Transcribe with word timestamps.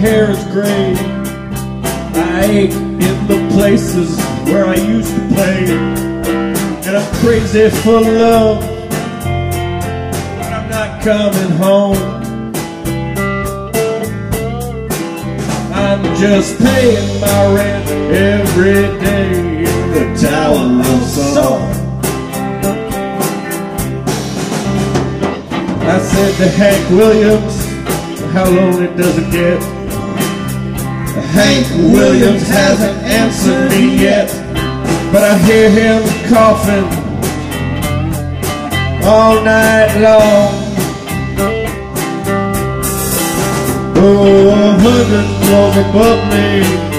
hair 0.00 0.30
is 0.30 0.42
gray. 0.46 0.94
I 2.16 2.44
ache 2.44 2.72
in 2.72 3.26
the 3.28 3.48
places 3.52 4.16
where 4.46 4.64
I 4.64 4.76
used 4.76 5.14
to 5.14 5.20
play, 5.28 5.66
and 6.86 6.96
I'm 6.96 7.14
crazy 7.16 7.68
for 7.68 8.00
love, 8.00 8.60
but 10.38 10.52
I'm 10.56 10.70
not 10.70 11.02
coming 11.02 11.50
home. 11.58 11.98
I'm 15.74 16.02
just 16.16 16.58
paying 16.58 17.20
my 17.20 17.54
rent 17.54 17.90
every 18.10 18.98
day 19.04 19.64
in 19.68 19.90
the 19.92 20.04
Tower 20.18 20.80
of 20.80 21.02
Song. 21.10 21.68
I 25.84 25.98
said 25.98 26.32
to 26.38 26.48
Hank 26.56 26.90
Williams, 26.90 27.54
how 28.32 28.48
lonely 28.48 28.86
does 28.96 29.18
it 29.18 29.30
get? 29.30 29.79
Hank 31.32 31.66
Williams 31.92 32.46
hasn't 32.48 32.98
answered 33.04 33.70
me 33.70 33.96
yet, 34.02 34.28
but 35.12 35.22
I 35.22 35.38
hear 35.38 35.70
him 35.70 36.02
coughing 36.28 36.84
all 39.04 39.42
night 39.42 39.94
long. 40.00 40.52
Oh, 44.02 44.48
a 44.48 44.78
hundred 44.80 45.26
floors 45.44 45.76
above 45.86 46.20
me 46.32 46.90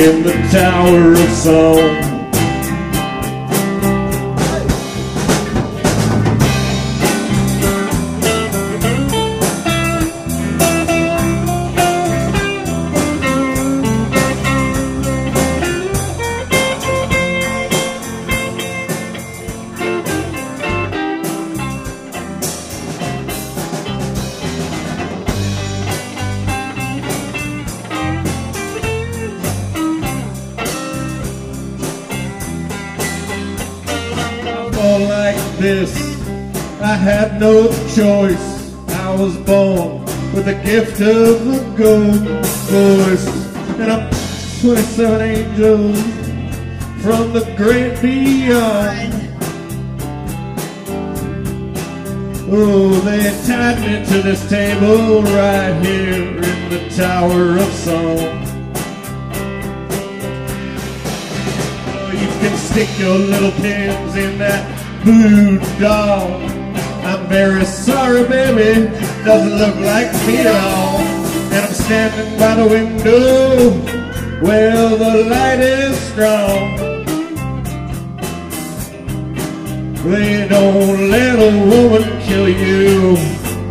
in 0.00 0.22
the 0.22 0.34
Tower 0.50 1.12
of 1.12 1.30
Song. 1.30 2.07
27 45.58 45.88
angels 45.88 47.02
from 47.02 47.32
the 47.32 47.44
great 47.56 48.00
beyond. 48.00 49.14
Oh, 52.50 53.00
they 53.04 53.30
tied 53.46 53.80
me 53.80 54.06
to 54.06 54.22
this 54.22 54.48
table 54.48 55.22
right 55.22 55.84
here 55.84 56.36
in 56.36 56.70
the 56.70 56.88
Tower 56.96 57.58
of 57.58 57.72
Song. 57.72 58.18
Oh, 61.90 62.10
you 62.12 62.28
can 62.40 62.56
stick 62.56 62.88
your 62.98 63.18
little 63.18 63.52
pins 63.52 64.16
in 64.16 64.38
that 64.38 64.64
voodoo 65.02 65.58
doll. 65.80 66.30
I'm 67.04 67.26
very 67.26 67.64
sorry, 67.64 68.28
baby. 68.28 68.88
Doesn't 69.24 69.58
look 69.58 69.76
like 69.76 70.12
me 70.26 70.38
at 70.38 70.46
all. 70.46 70.98
And 70.98 71.66
I'm 71.66 71.72
standing 71.72 72.38
by 72.38 72.54
the 72.54 72.68
window 72.68 73.87
where 74.40 74.88
the 74.96 75.24
light 75.24 75.60
is 75.60 75.98
strong. 76.10 76.76
They 80.04 80.48
don't 80.48 81.10
let 81.10 81.38
a 81.38 81.52
woman 81.70 82.22
kill 82.22 82.48
you, 82.48 83.16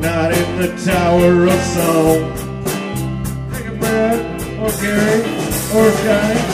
not 0.02 0.32
in 0.34 0.58
the 0.62 0.70
Tower 0.86 1.46
of 1.46 1.62
Song. 1.76 2.20
Take 3.54 3.68
a 3.68 3.76
breath, 3.80 4.20
or 4.60 4.72
Gary, 4.82 5.22
or 5.74 5.92
Johnny. 6.04 6.47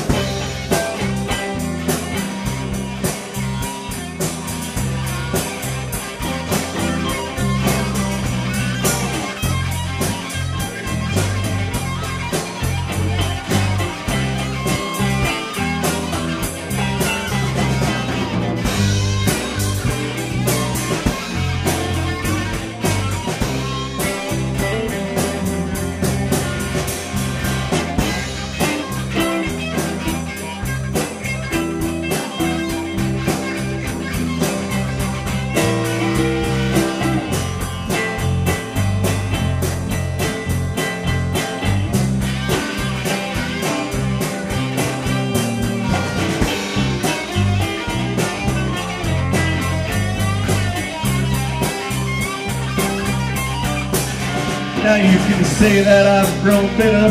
Say 55.74 55.82
that 55.82 56.06
I've 56.06 56.44
grown 56.44 56.68
bitter, 56.78 57.10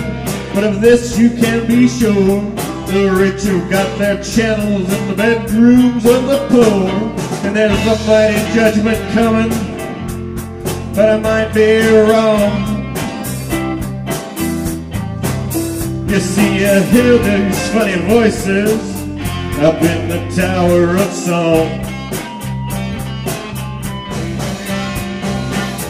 but 0.55 0.63
of 0.63 0.81
this 0.81 1.19
you 1.19 1.31
can 1.31 1.67
be 1.67 1.89
sure. 1.89 2.41
The 2.87 3.11
rich 3.11 3.43
have 3.45 3.69
got 3.69 3.99
their 3.99 4.23
channels 4.23 4.93
in 4.93 5.09
the 5.09 5.15
bedrooms 5.17 6.05
of 6.07 6.27
the 6.27 6.47
poor, 6.49 6.89
and 7.45 7.57
there's 7.57 7.87
a 7.87 7.97
mighty 8.07 8.41
judgment 8.55 9.01
coming, 9.15 9.51
but 10.95 11.09
I 11.09 11.19
might 11.19 11.53
be 11.53 11.81
wrong. 12.09 12.53
You 16.09 16.21
see, 16.21 16.61
you 16.61 16.81
hear 16.95 17.19
these 17.19 17.69
funny 17.73 17.99
voices 18.15 18.81
up 19.59 19.81
in 19.83 20.09
the 20.09 20.21
Tower 20.37 20.97
of 21.03 21.11
Song. 21.13 21.67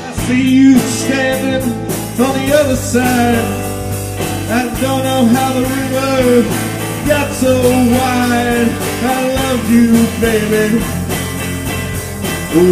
I 0.08 0.12
see 0.26 0.54
you 0.54 0.78
standing 0.78 1.91
on 2.20 2.34
the 2.34 2.52
other 2.60 2.76
side. 2.76 3.44
I 4.50 4.62
don't 4.80 5.02
know 5.08 5.24
how 5.34 5.52
the 5.54 5.62
river 5.62 6.42
got 7.08 7.32
so 7.32 7.54
wide. 7.96 8.68
I 9.04 9.18
loved 9.38 9.68
you, 9.70 9.88
baby, 10.20 10.78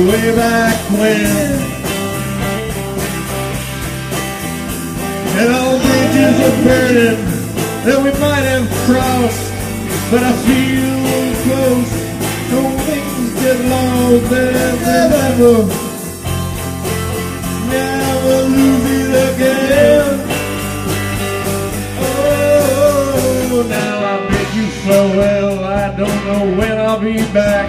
way 0.09 0.37
back 0.37 0.77
when. 0.91 1.71
And 5.39 5.48
all 5.54 5.78
bridges 5.78 6.36
are 6.47 6.59
burning 6.65 7.21
that 7.84 7.98
we 8.04 8.10
might 8.21 8.45
have 8.53 8.69
crossed, 8.86 9.47
but 10.10 10.22
I 10.22 10.33
feel 10.45 11.01
close. 11.45 11.93
No 12.53 12.60
things 12.84 13.33
get 13.41 13.59
lost 13.71 14.33
and 14.33 14.81
never 14.83 15.91
never 17.71 18.48
lose 18.48 18.79
Oh, 23.62 23.66
now 23.66 24.16
I 24.16 24.28
bid 24.30 24.54
you 24.57 24.66
farewell. 24.84 25.65
I 25.65 25.95
don't 25.95 26.24
know 26.24 26.57
when 26.57 26.78
I'll 26.78 26.98
be 26.98 27.18
back. 27.30 27.68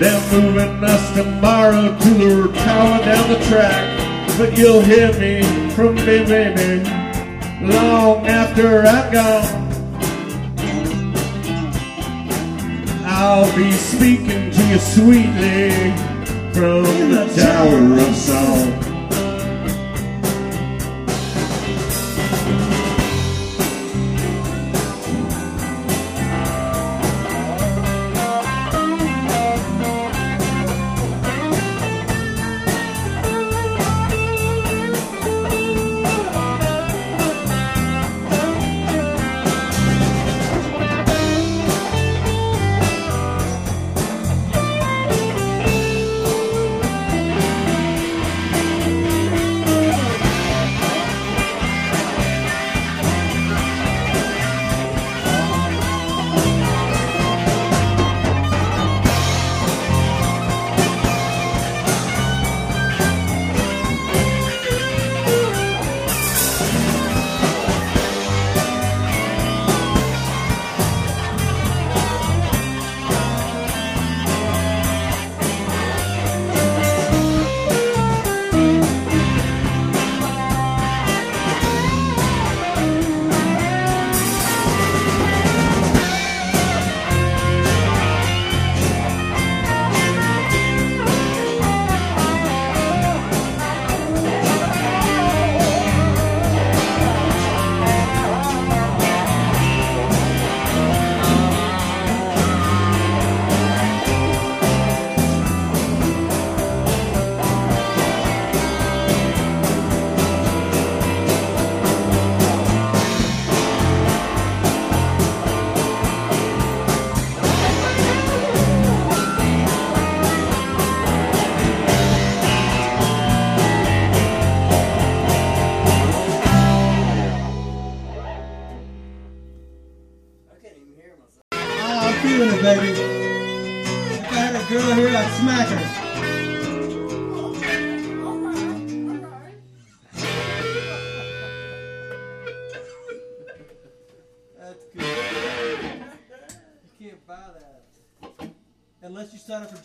They're 0.00 0.32
moving 0.32 0.82
us 0.82 1.14
tomorrow 1.14 1.88
to 1.98 2.10
the 2.14 2.52
tower 2.64 3.04
down 3.04 3.28
the 3.28 3.38
track. 3.44 4.38
But 4.38 4.56
you'll 4.56 4.80
hear 4.80 5.12
me 5.20 5.42
from 5.72 5.96
me, 5.96 6.24
baby, 6.24 6.88
long 7.60 8.26
after 8.26 8.86
I'm 8.86 9.12
gone. 9.12 9.44
I'll 13.04 13.54
be 13.54 13.72
speaking 13.72 14.50
to 14.52 14.66
you 14.68 14.78
sweetly 14.78 15.92
from 16.54 16.84
the 17.12 17.30
Tower 17.36 18.08
of 18.08 18.16
Song. 18.16 18.93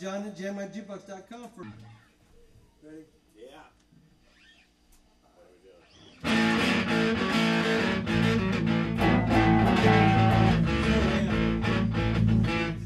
You 0.01 0.07
sign 0.07 0.27
up 0.27 0.35
for 0.35 0.43
John 0.43 0.55
at 0.57 0.71
jammyjukebox.com 0.73 1.49
for. 1.55 1.63
Ready? 2.83 3.05
Yeah. 3.35 3.47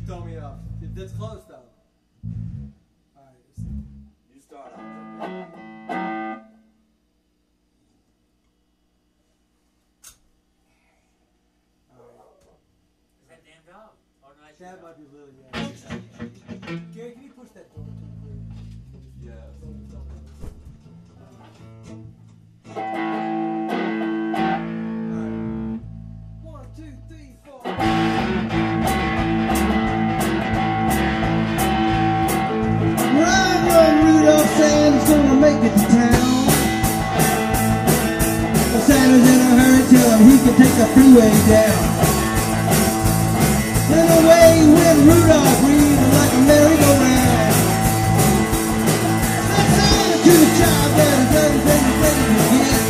Throw 0.06 0.24
me 0.26 0.38
off. 0.38 0.60
That's 0.96 1.14
close 1.14 1.42
though. 1.48 1.70
Freeway 41.14 41.30
down. 41.48 41.78
Then 43.90 44.08
away 44.18 44.50
went 44.74 45.00
Rudolph, 45.06 45.60
breathing 45.62 46.12
like 46.18 46.34
a 46.34 46.42
merry-go-round. 46.48 47.54
Said 49.48 49.70
Santa 49.78 50.18
to 50.26 50.34
the 50.42 50.50
child 50.58 50.90
that 50.98 51.18
everything 51.44 51.82
he's 51.86 51.98
ready 52.02 52.24
to 52.30 52.46
get. 52.54 52.82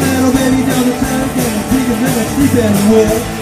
My 0.00 0.08
little 0.16 0.32
baby 0.36 0.60
doesn't 0.68 0.98
turn, 1.00 1.26
can 1.34 1.54
take 1.70 1.88
a 1.88 1.96
little 2.02 2.26
sleeping 2.34 2.76
with. 2.90 3.35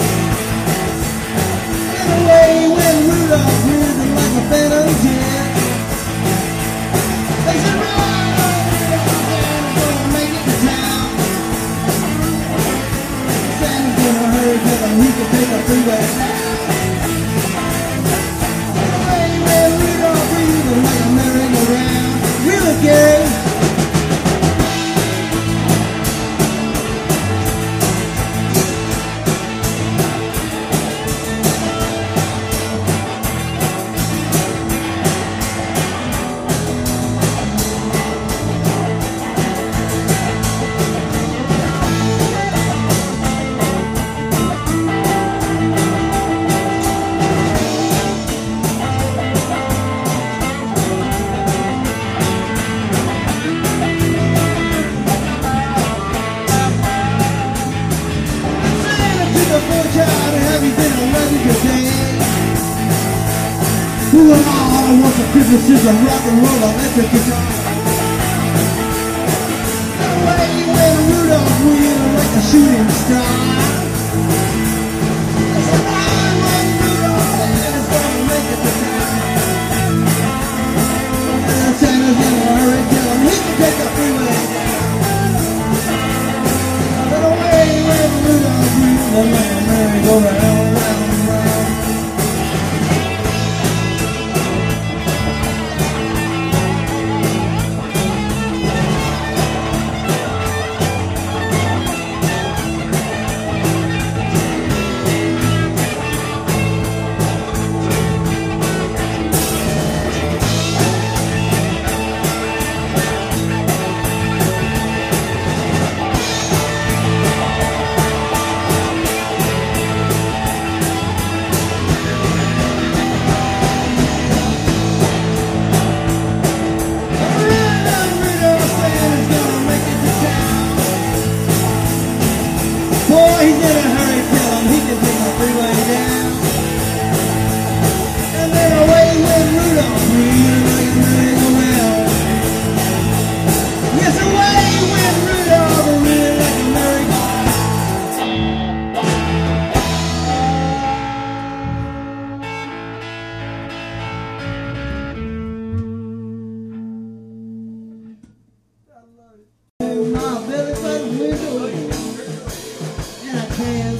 Merry-go-round, 89.66 90.63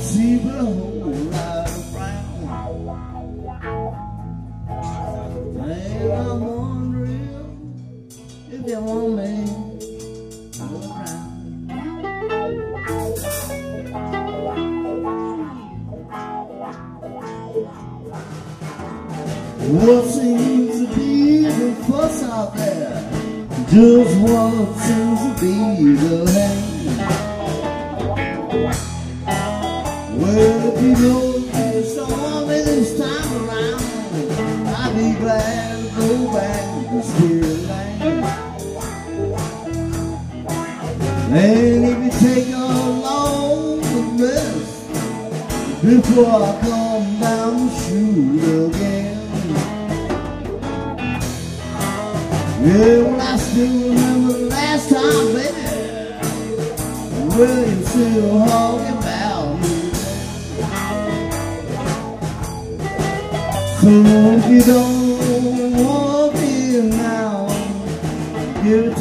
See 0.01 0.35
a 0.35 0.49
whole 0.49 1.15
lot 1.31 1.71
of 1.71 1.93
brown. 1.93 2.25
And 5.57 6.13
I'm 6.13 6.41
wondering 6.41 7.79
if 8.51 8.61
want 8.81 9.15
me 9.15 9.23
around. 10.75 11.35
What 19.73 20.05
seems 20.07 20.73
to 20.81 20.87
be 20.95 21.45
the 21.45 21.75
fuss 21.87 22.23
out 22.25 22.55
there? 22.57 23.11
Just 23.71 24.15
what 24.21 24.77
seems 24.77 25.21
to 25.21 25.31
be 25.41 25.55
the 25.95 26.17
hang. 26.33 26.65
Well, 30.17 30.77
if 30.77 30.83
you 30.83 30.95
don't 30.95 31.43
get 31.51 31.99
on 31.99 32.49
me 32.49 32.59
this 32.63 32.91
time 32.99 33.31
around, 33.49 33.83
I'd 34.69 34.93
be 34.95 35.09
glad 35.19 35.75
to 35.83 35.87
go 35.97 36.09
back 36.33 36.65
to 36.91 37.03
Spirit 37.03 37.61
Land. 37.69 38.25
And 41.33 41.85
if 41.85 41.99
you 42.05 42.13
take 42.21 42.49
a 42.55 42.57
long 43.03 43.81
rest 44.21 44.75
before 45.83 46.31
I 46.31 46.61
come 46.61 47.07
down 47.21 47.53
the 47.67 47.71
chute 47.81 48.45
again. 48.73 49.19
Yeah, 52.63 53.03
well, 53.03 53.21
I 53.21 53.37
still 53.37 53.91
remember 53.91 54.33
the 54.33 54.47
last 54.47 54.89
time, 54.91 55.27
baby. 55.35 55.65
Well, 57.37 57.63
you 57.69 57.83
still 57.85 58.47
talking 58.47 58.94
So 63.85 63.91
if 63.91 64.49
you 64.49 64.63
don't 64.63 65.77
want 65.77 66.35
me 66.41 66.89
now, 66.97 67.45
you 68.65 68.95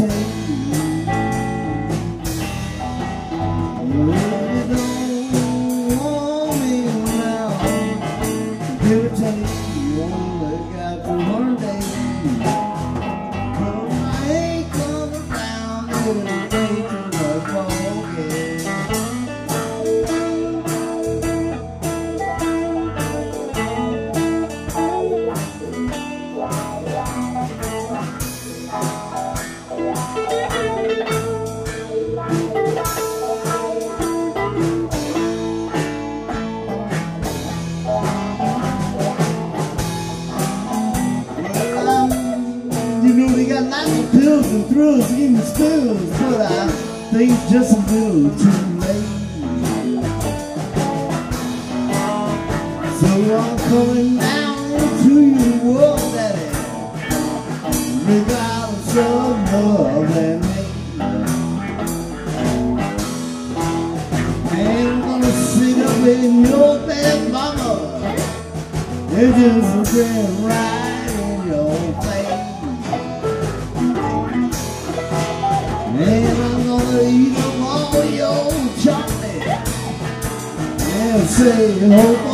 and 81.13 81.29
say, 81.29 81.79
hope 81.89 82.32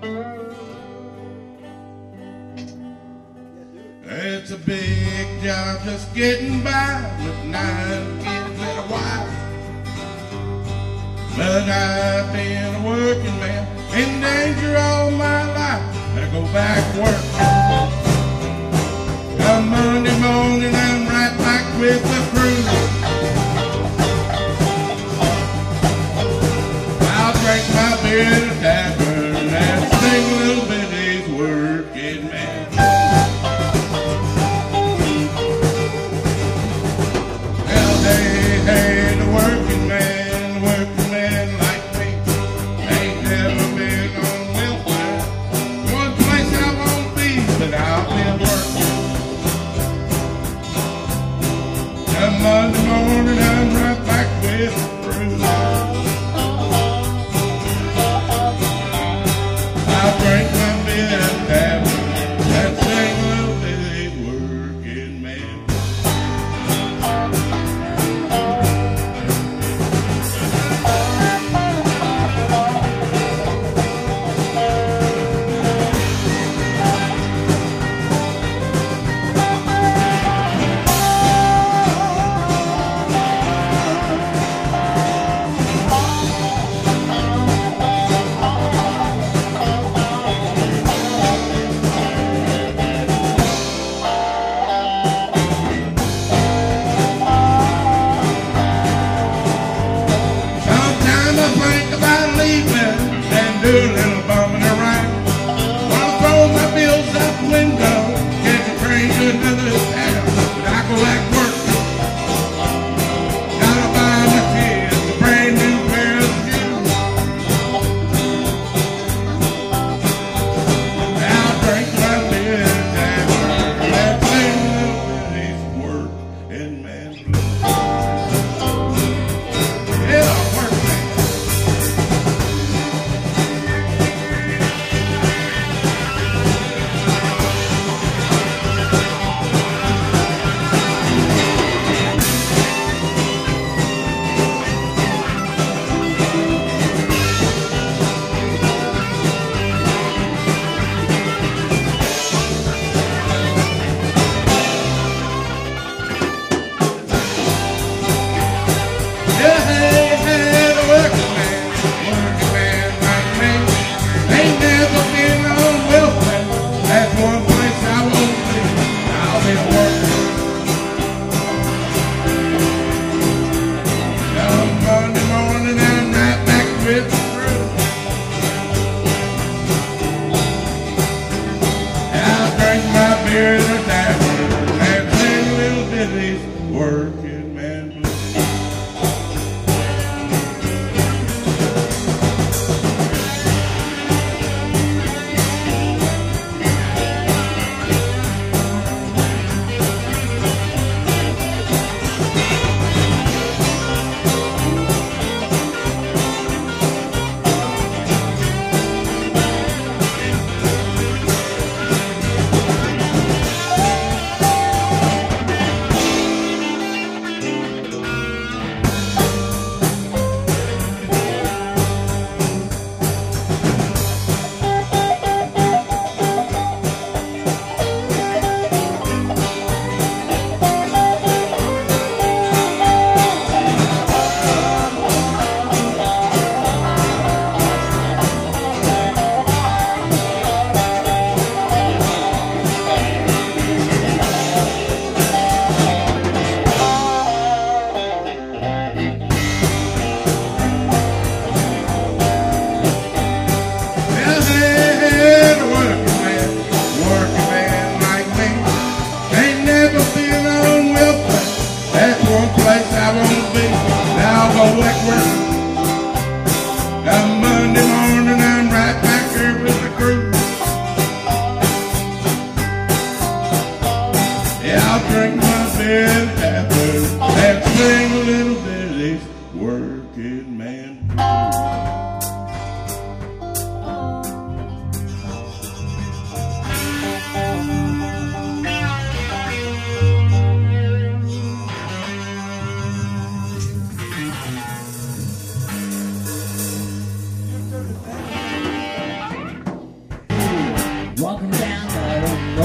It's 0.00 0.12
a 4.52 4.56
big 4.58 5.42
job 5.42 5.82
just 5.84 6.14
getting 6.14 6.62
by 6.62 7.02
with 7.24 7.44
nine 7.46 8.18
kids 8.20 8.60
and 8.60 8.78
a 8.78 8.82
wife. 8.92 9.28
But 11.36 11.68
I've 11.68 12.32
been 12.32 12.74
a 12.76 12.82
working 12.86 13.40
man 13.40 13.66
in 13.92 14.20
danger 14.20 14.76
all 14.76 15.10
my 15.10 15.52
life. 15.52 15.82
Better 16.14 16.30
go 16.30 16.42
back 16.52 16.94
to 16.94 17.00
work. 17.02 17.22
Come 19.38 19.68
Monday 19.68 20.16
morning, 20.20 20.74
I'm 20.74 21.06
right 21.08 21.36
back 21.38 21.64
with 21.80 22.02
the 22.04 22.20
crew. 22.30 22.62
I'll 27.00 27.32
drink 27.32 27.64
my 27.74 27.96
beer. 28.02 28.57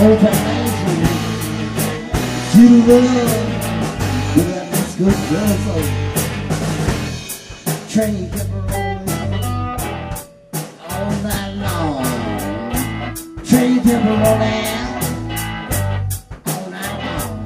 advising 0.03 1.01
you 2.55 2.69
love 2.87 3.43
this 4.35 4.91
good. 4.97 5.17
Train 7.89 8.29
kept 8.31 8.49
rolling 8.51 9.43
all 10.89 11.11
night 11.23 11.53
long. 11.63 12.05
Train 13.45 13.75
kept 13.81 14.05
rolling 14.05 14.69
all 16.47 16.65
night 16.69 16.97
long 17.05 17.37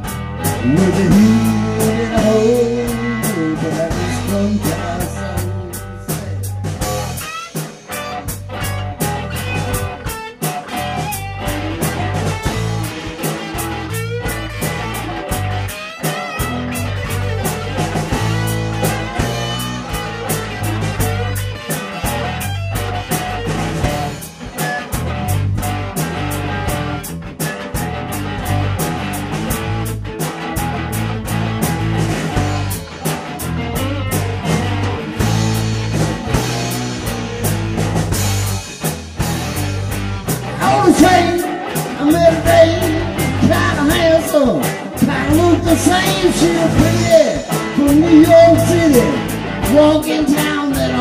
with 0.74 0.94
the 0.98 1.06
heat. 1.16 1.47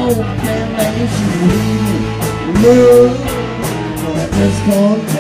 hope 0.07 0.25
and 0.25 0.73
let 0.79 0.95
you 1.19 1.31
leave. 1.49 1.97
Love, 2.63 3.27
can't. 4.65 5.16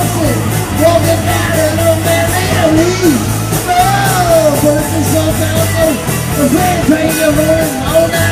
Johnson, 0.00 0.32
walking 0.80 1.22
down 1.28 1.52
a 1.52 1.76
little 1.76 2.00
man 2.00 2.26
later. 2.32 3.20
Oh, 3.68 4.58
but 4.62 4.80
it's 4.80 4.94
a 4.96 5.12
song 5.12 5.36
out 5.44 5.68
there, 5.76 5.94
the 6.36 6.44
rampage 6.56 7.20
of 7.20 7.38
all 7.38 8.08
night. 8.08 8.29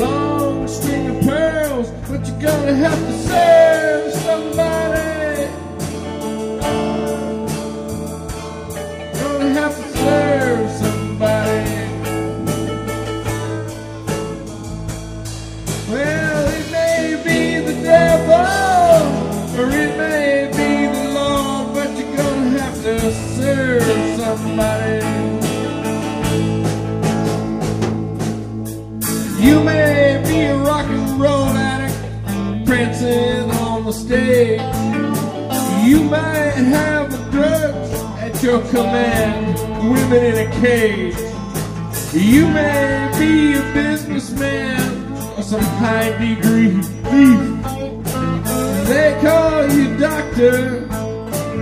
long 0.00 0.66
string 0.66 1.06
of 1.10 1.20
pearls, 1.26 1.90
but 2.08 2.26
you're 2.26 2.40
gonna 2.40 2.74
have 2.74 2.98
to 2.98 3.12
say. 3.28 3.79
You 34.10 36.02
might 36.02 36.56
have 36.56 37.10
drugs 37.30 37.92
at 38.18 38.42
your 38.42 38.60
command, 38.62 39.56
women 39.88 40.24
in 40.24 40.48
a 40.48 40.60
cage. 40.60 41.14
You 42.12 42.48
may 42.48 43.08
be 43.20 43.54
a 43.54 43.62
businessman 43.72 45.12
or 45.36 45.42
some 45.44 45.60
high 45.60 46.10
degree 46.18 46.82
thief. 46.82 47.40
They 48.88 49.16
call 49.22 49.70
you 49.70 49.96
doctor, 49.96 50.88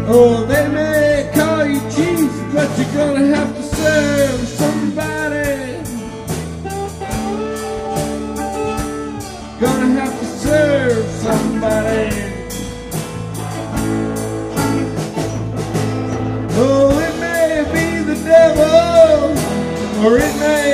or 0.08 0.46
they 0.46 0.68
may 0.68 1.30
call 1.34 1.66
you 1.66 1.80
chief, 1.90 2.30
but 2.54 2.78
you're 2.78 2.94
gonna 2.94 3.26
have 3.26 3.54
to 3.56 3.62
serve 3.62 4.47
or 20.04 20.16
it 20.18 20.36
may 20.38 20.67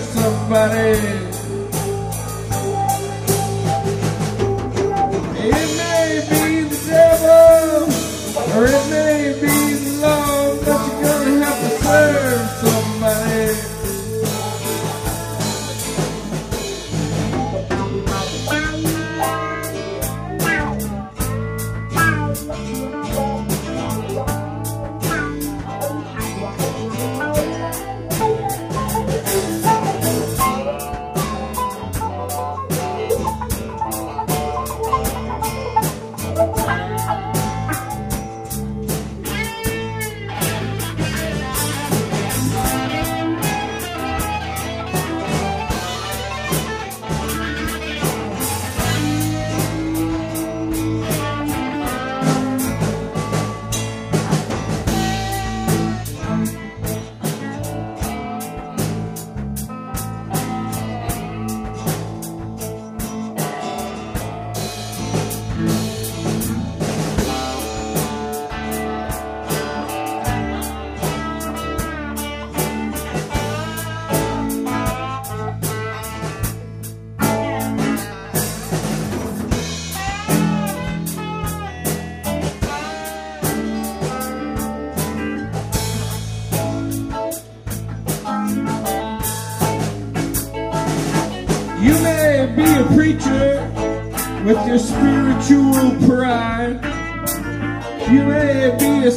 somebody. 0.00 1.33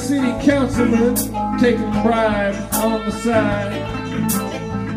City 0.08 0.32
councilman 0.46 1.16
taking 1.60 1.92
bribes 2.02 2.58
on 2.78 3.04
the 3.06 3.12
side. 3.12 3.76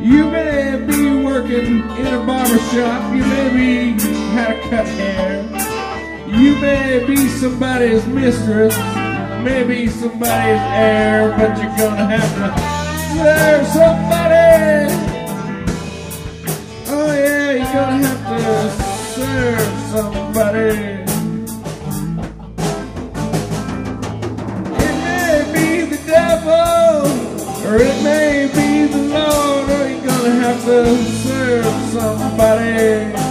You 0.00 0.30
may 0.30 0.76
be 0.86 1.24
working 1.24 1.80
in 1.98 2.06
a 2.06 2.24
barber 2.24 2.58
shop. 2.70 3.12
You 3.12 3.24
may 3.24 3.48
be 3.50 4.00
had 4.30 4.56
a 4.56 4.60
cut 4.70 4.86
hair. 4.86 5.42
You 6.28 6.54
may 6.60 7.04
be 7.08 7.16
somebody's 7.26 8.06
mistress. 8.06 8.76
Maybe 9.42 9.88
somebody's 9.88 10.62
heir, 10.78 11.30
but 11.30 11.58
you're 11.60 11.76
gonna 11.76 12.06
have 12.06 12.32
to 12.38 12.48
serve 13.18 13.66
somebody. 13.66 14.94
Oh 16.86 17.12
yeah, 17.12 17.50
you're 17.50 17.72
gonna 17.72 18.06
have 18.06 18.22
to 18.30 18.82
serve 19.16 19.90
somebody. 19.90 20.99
Or 27.70 27.76
it 27.76 28.02
may 28.02 28.48
be 28.48 28.92
the 28.92 28.98
Lord, 29.14 29.70
or 29.70 29.88
you're 29.88 30.04
gonna 30.04 30.30
have 30.42 30.64
to 30.64 31.04
serve 31.22 31.64
somebody. 31.92 33.29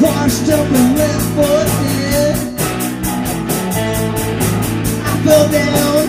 Washed 0.00 0.48
up 0.48 0.66
and 0.66 0.96
left 0.96 1.28
for 1.36 1.64
dead. 1.82 2.36
I 5.04 5.22
fell 5.24 5.48
down 5.52 6.06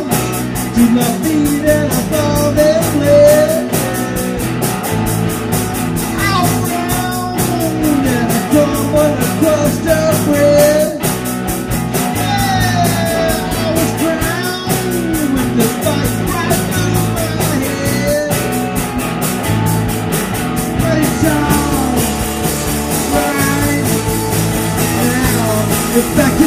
to 0.75 0.81
my 0.89 1.09
feet 1.21 1.65
and 1.69 1.91
I 1.91 2.01
thought 2.11 2.55
they 2.55 2.97
bled. 2.97 3.53
It's 25.96 26.08
back 26.18 26.34
to 26.36 26.44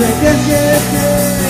yeah, 0.00 0.22
yeah, 0.22 0.92
yeah. 0.92 1.47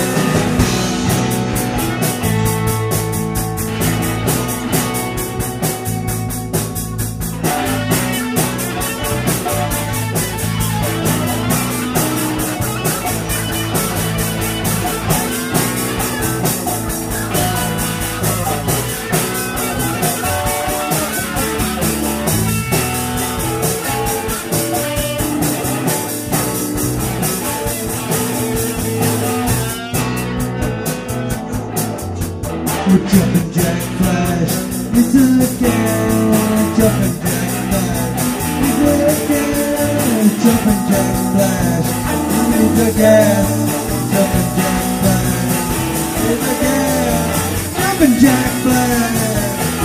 We're 32.89 33.05
jumping 33.05 33.53
jack 33.53 33.83
flash 34.01 34.55
into 34.97 35.21
the 35.37 35.49
gas. 35.61 36.79
Jumping 36.79 37.17
jack 37.21 37.45
flash 37.69 38.33
into 38.65 38.89
the 39.05 39.13
gas. 39.29 40.33
Jumping 40.43 40.81
jack 40.89 41.13
flash 41.37 41.89
into 42.49 42.81
the 42.81 42.89
gas. 42.97 43.49
Jumping 44.09 44.49
jack 44.57 44.81
flash 45.05 45.69
in 46.29 46.39
the 46.41 46.55
gas. 46.65 47.37
Jumping 47.77 48.15
jack 48.25 48.49
flash 48.65 49.21